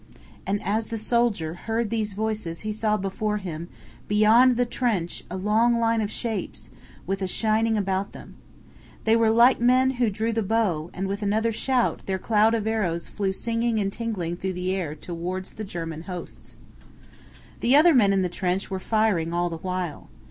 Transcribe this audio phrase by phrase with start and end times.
[0.47, 3.69] And as the soldier heard these voices he saw before him,
[4.07, 6.71] beyond the trench, a long line of shapes,
[7.05, 8.33] with a shining about them.
[9.03, 12.65] They were like men who drew the bow, and with another shout, their cloud of
[12.65, 16.57] arrows flew singing and tingling through the air towards the German hosts.
[17.59, 20.09] The other men in the trench were firing all the while.